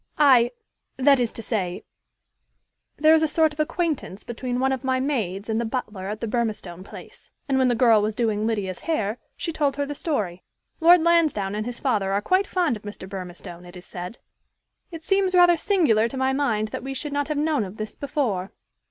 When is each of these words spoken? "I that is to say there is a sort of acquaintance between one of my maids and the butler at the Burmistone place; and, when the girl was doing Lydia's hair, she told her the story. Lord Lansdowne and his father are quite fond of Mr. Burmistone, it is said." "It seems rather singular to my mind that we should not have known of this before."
"I 0.17 0.49
that 0.97 1.19
is 1.19 1.31
to 1.33 1.43
say 1.43 1.83
there 2.97 3.13
is 3.13 3.21
a 3.21 3.27
sort 3.27 3.53
of 3.53 3.59
acquaintance 3.59 4.23
between 4.23 4.59
one 4.59 4.71
of 4.71 4.83
my 4.83 4.99
maids 4.99 5.47
and 5.47 5.61
the 5.61 5.63
butler 5.63 6.07
at 6.07 6.21
the 6.21 6.27
Burmistone 6.27 6.83
place; 6.83 7.29
and, 7.47 7.59
when 7.59 7.67
the 7.67 7.75
girl 7.75 8.01
was 8.01 8.15
doing 8.15 8.47
Lydia's 8.47 8.79
hair, 8.89 9.19
she 9.37 9.53
told 9.53 9.75
her 9.75 9.85
the 9.85 9.93
story. 9.93 10.41
Lord 10.79 11.03
Lansdowne 11.03 11.53
and 11.53 11.67
his 11.67 11.77
father 11.77 12.13
are 12.13 12.19
quite 12.23 12.47
fond 12.47 12.75
of 12.77 12.81
Mr. 12.81 13.07
Burmistone, 13.07 13.63
it 13.63 13.77
is 13.77 13.85
said." 13.85 14.17
"It 14.89 15.03
seems 15.03 15.35
rather 15.35 15.55
singular 15.55 16.07
to 16.07 16.17
my 16.17 16.33
mind 16.33 16.69
that 16.69 16.81
we 16.81 16.95
should 16.95 17.13
not 17.13 17.27
have 17.27 17.37
known 17.37 17.63
of 17.63 17.77
this 17.77 17.95
before." 17.95 18.51